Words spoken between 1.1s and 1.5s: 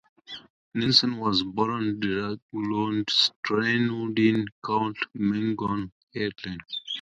was